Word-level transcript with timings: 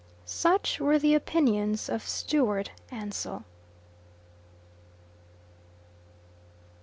Such 0.25 0.79
were 0.79 0.97
the 0.97 1.13
opinions 1.13 1.87
of 1.87 2.07
Stewart 2.07 2.71
Ansell. 2.89 3.43